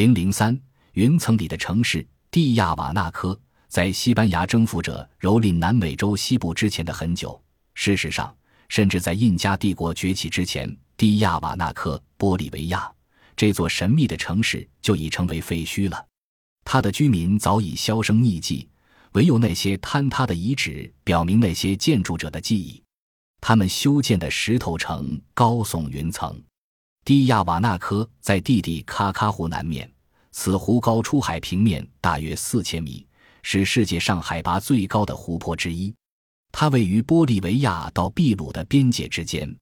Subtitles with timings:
[0.00, 0.58] 零零三，
[0.92, 7.38] 云层里的城市蒂亚瓦纳科，在西班牙征服者蹂躏南美洲西部之前的很久。
[7.74, 8.34] 事实上，
[8.70, 12.90] 甚至在印加帝国崛起之前，蒂亚瓦纳科（玻利维亚）
[13.36, 16.06] 这座神秘的城市就已成为废墟了。
[16.64, 18.66] 它的居民早已销声匿迹，
[19.12, 22.82] 唯有那些坍塌的遗址表明那些建筑者的记忆。
[23.38, 26.42] 他们修建的石头城高耸云层。
[27.04, 29.90] 蒂亚瓦纳科在蒂蒂卡卡湖南面，
[30.30, 33.06] 此湖高出海平面大约四千米，
[33.42, 35.92] 是世界上海拔最高的湖泊之一。
[36.52, 39.52] 它位于玻利维亚到秘鲁的边界之间。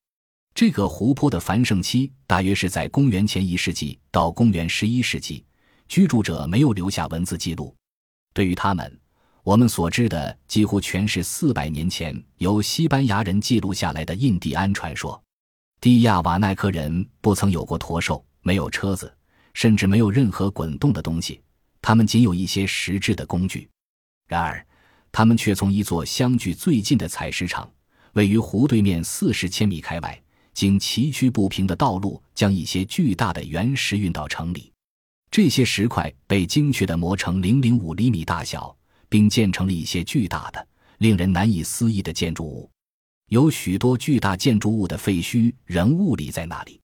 [0.55, 5.45] 这个湖泊的繁盛期大约是在公元前一世纪到公元十一世纪，
[5.87, 7.75] 居住者没有留下文字记录。
[8.35, 9.01] 对于他们，
[9.45, 15.23] 我们所知的几乎全是四百年前由西班牙人记录下来的印第安传说。
[15.81, 19.15] 蒂亚瓦奈科人不曾有过驼兽，没有车子，
[19.55, 21.41] 甚至没有任何滚动的东西。
[21.81, 23.69] 他们仅有一些实质的工具。
[24.27, 24.67] 然而，
[25.13, 27.71] 他们却从一座相距最近的采石场，
[28.15, 30.21] 位于湖对面四十千米开外，
[30.53, 34.73] 经崎岖不平的道路将一些巨大的原石运到城里。
[35.31, 38.77] 这些石块被精确地磨成零零五厘米大小，
[39.09, 40.67] 并建成了一些巨大的、
[40.99, 42.69] 令人难以思议的建筑物。
[43.29, 46.81] 有许多巨大建筑物的废墟仍矗立在那里，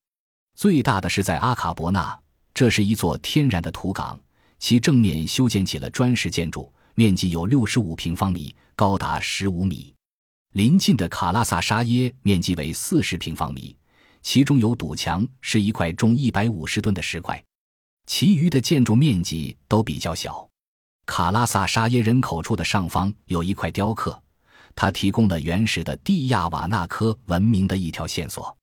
[0.53, 2.19] 最大的是在阿卡伯纳，
[2.53, 4.19] 这是一座天然的土港，
[4.59, 9.91] 其正面修建起了砖石建筑，面积有六十五平方米，高达十五米。
[10.53, 13.75] 临近的卡拉萨沙耶面积为四十平方米，
[14.21, 17.43] 其中有堵墙，是一块重一百五十吨的石块，
[18.05, 20.47] 其余的建筑面积都比较小。
[21.07, 24.21] 卡拉萨沙耶人口处的上方有一块雕刻。
[24.75, 28.55] 它提供了原始的蒂亚瓦纳科文明的一条线索，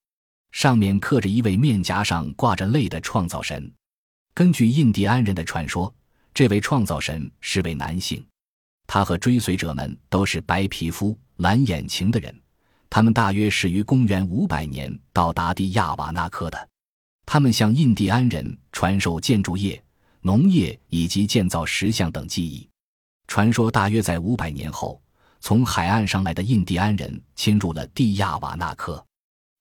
[0.51, 3.73] 上面刻着一位面颊上挂着泪的创造神。
[4.35, 5.93] 根据印第安人的传说，
[6.35, 8.25] 这位创造神是位男性，
[8.87, 12.39] 他和追随者们都是白皮肤、蓝眼睛的人。
[12.91, 16.69] 他们大约是于公元五百年到达蒂亚瓦纳科的。
[17.25, 19.83] 他们向印第安人传授建筑业、
[20.20, 22.69] 农业以及建造石像等技艺。
[23.27, 25.01] 传说大约在五百年后。
[25.42, 29.05] 从海岸上来的印第安人侵入了蒂亚瓦纳科，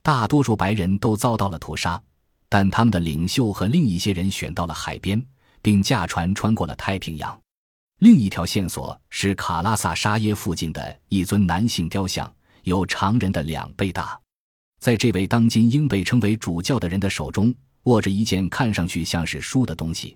[0.04, 2.00] 大多数白人都遭到了屠杀，
[2.48, 5.20] 但他们的领袖和另一些人选到了海边，
[5.60, 7.36] 并驾船穿过了太平洋。
[7.98, 12.32] 另一条线索是卡拉萨沙耶附近的一尊男性雕像，
[12.62, 14.20] 有常人的两倍大，
[14.80, 17.52] 在这位当今应被称为主教的人的手中
[17.86, 20.16] 握着一件看上去像是书的东西，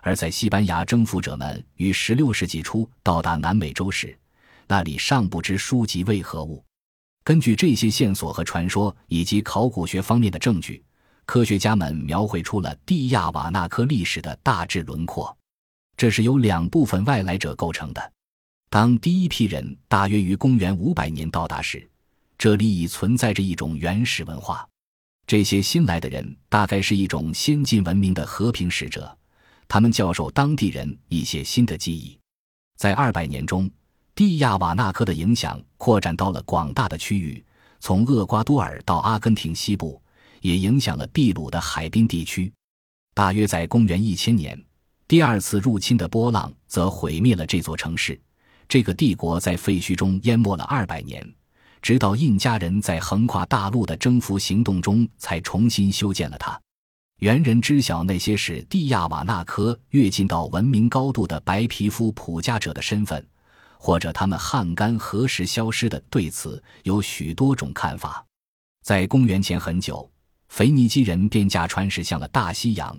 [0.00, 4.18] 而在西班牙征服者们于16世纪初到达南美洲时。
[4.72, 6.64] 那里尚不知书籍为何物。
[7.24, 10.82] 根据这些线索和传说，以及考古学方面的证据，
[11.26, 15.36] 科学家们描绘出了蒂亚瓦纳科历史的大致轮廓。
[15.94, 18.12] 这是由两部分外来者构成的。
[18.70, 21.86] 当第一批人大约于公元五百年到达时，
[22.38, 24.66] 这里已存在着一种原始文化。
[25.26, 29.14] 这些新来的人大概是一种先进文明的和平使者，
[29.68, 32.18] 他们教授当地人一些新的技艺。
[32.78, 33.70] 在二百年中。
[34.14, 37.42] 蒂亚瓦纳科的影响扩展到了广大的区域，
[37.80, 40.00] 从厄瓜多尔到阿根廷西部，
[40.42, 42.52] 也影响了秘鲁的海滨地区。
[43.14, 44.62] 大约在公元一千年，
[45.08, 48.20] 第二次入侵的波浪则毁灭了这座城市。
[48.68, 51.26] 这个帝国在废墟中淹没了二百年，
[51.80, 56.60] 直到印加人在横跨大陆的征服行动中才重新修建了它。
[57.20, 63.26] 猿人知晓那些使蒂亚瓦纳科跃进到文明高度的白皮肤普加者的身份。
[63.84, 66.00] 或者他们旱干何时消失的？
[66.08, 68.24] 对此有许多种看法。
[68.84, 70.08] 在公元前很久，
[70.50, 72.96] 腓尼基人便驾船驶向了大西洋，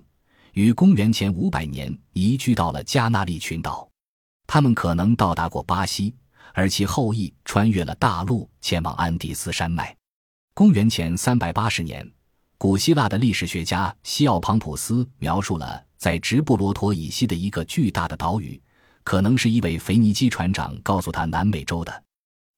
[0.51, 3.89] 于公元前五百年移居到了加那利群岛。
[4.45, 6.13] 他们可能到达过巴西，
[6.53, 9.95] 而其后裔穿越了大陆前往安第斯山脉。
[10.53, 12.05] 公元前三百八十年，
[12.57, 18.61] 古希腊的历史学家西奥庞普斯描述了在直布罗陀以西的一个巨大的岛屿。
[19.03, 22.03] 可能是一位腓尼基船长告诉他南美洲的。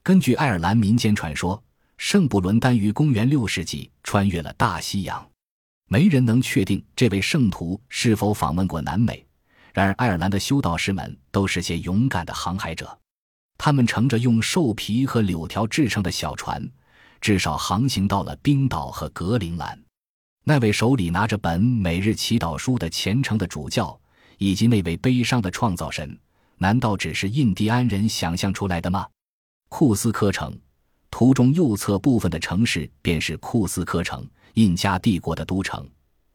[0.03, 1.62] 根据爱尔兰民间传说，
[1.97, 5.27] 圣布伦丹于公元六世纪穿越了大西洋。
[5.88, 9.25] 没人能确定这位圣徒是否访问过南美。
[9.74, 12.97] 然而，爱尔兰的修道士们都是些勇敢的航海者，
[13.57, 16.65] 他们乘着用兽皮和柳条制成的小船，
[17.19, 19.77] 至少航行到了冰岛和格陵兰。
[20.45, 24.00] 那位手里拿着本每日祈祷书的虔诚的主教，
[24.38, 26.18] 以及那位悲伤的创造神。
[26.57, 29.07] 难道只是印第安人想象出来的吗？
[29.69, 30.57] 库斯科城，
[31.12, 35.88] 图中右侧部分的城市便是库斯科城，印加帝国的都城。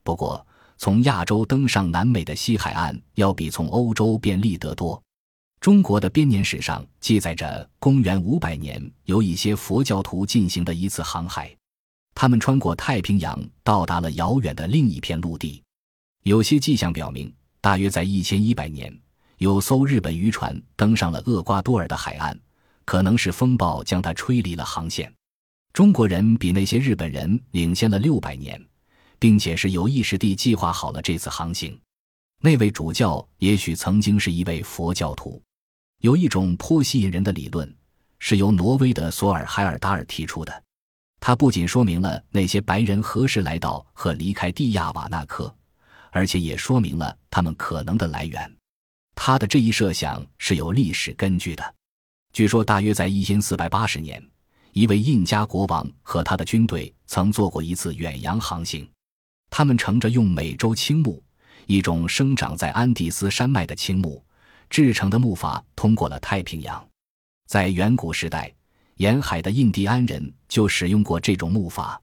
[0.02, 0.46] 不过，
[0.76, 5.00] 从亚洲登上南美的西海岸要比从欧洲便利得多。
[5.60, 11.54] 中国的编年史上记载着公元五百年由一些佛教徒进行的一次航海，
[12.14, 15.62] 他们穿过太平洋，到达了遥远的另一片陆地。
[16.22, 17.30] 有些迹象表明，
[17.60, 18.90] 大约在一千一百年，
[19.40, 22.38] 有艘日本渔船登上了厄瓜多尔的海岸，
[22.84, 25.10] 可能是风暴将它吹离了航线。
[25.72, 28.62] 中国人比那些日本人领先了六百年，
[29.18, 31.80] 并且是有意识地计划好了这次航行。
[32.42, 35.40] 那位主教也许曾经是一位佛教徒。
[36.02, 37.74] 有一种颇吸引人的理论，
[38.18, 40.62] 是由挪威的索尔海尔达尔提出的。
[41.18, 45.54] 它不仅说明了那些白人何时来到和离开蒂亚瓦纳克，
[46.10, 48.54] 而且也说明了他们可能的来源。
[49.22, 51.74] 他的这一设想是有历史根据的。
[52.32, 54.26] 据说，大约在一千四百八十年，
[54.72, 58.88] 一位印加国王和他的军队曾做过一次远洋航行。
[59.50, 61.22] 他们乘着用美洲青木，
[61.66, 64.24] 一种生长在安第斯山脉的青木。
[64.70, 66.82] 制成的木筏通过了太平洋，
[67.46, 68.50] 在远古时代，
[68.96, 71.94] 沿海的印第安人就使用过这种木筏。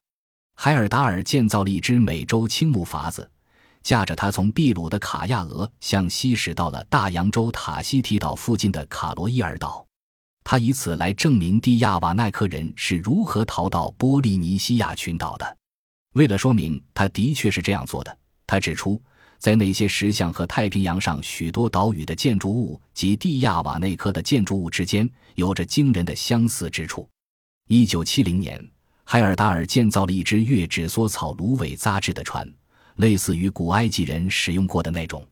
[0.53, 3.27] 海尔达尔建造了一只美洲青木筏子，
[3.87, 9.87] 驾着他从秘鲁的卡亚俄向西驶到了大洋洲塔希提岛附近的卡罗伊尔岛。
[10.43, 15.57] 他以此来证明蒂亚瓦奈克人是如何逃到波利尼西亚群岛的。
[16.15, 19.01] 为了说明他的确是这样做的，他指出。
[19.39, 27.07] 在那些石像和太平洋上许多岛屿的建筑物及蒂亚瓦内科的建筑物之间有着惊人的相似之处。
[27.69, 28.61] 一九七零年，
[29.05, 32.51] 海尔达尔建造了一只月纸梭草芦苇扎制的船，
[32.97, 35.25] 类似于古埃及人使用过的那种。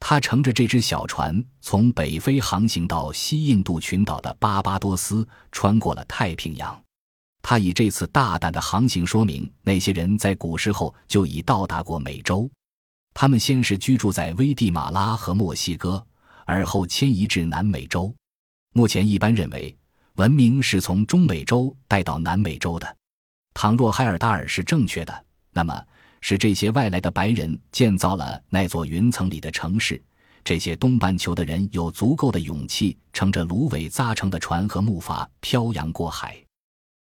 [0.00, 6.80] 他乘着这只小船从北非航行到西印度群岛的巴巴多斯，穿过了太平洋。
[7.42, 12.48] 他以这次大胆的航行说明，那些人在古时候就已到达过美洲。
[13.14, 16.04] 他们先是居住在危地马拉和墨西哥，
[16.44, 18.14] 而后迁移至南美洲。
[18.74, 19.76] 目前一般认为，
[20.14, 22.96] 文明是从中美洲带到南美洲的。
[23.54, 25.82] 倘若海尔达尔是正确的，那么
[26.20, 30.02] 是这些外来的白人建造了那座云层里的城市。
[30.44, 36.47] 这些东半球的人有足够的勇气，乘着芦苇扎成的船和木筏漂洋过海。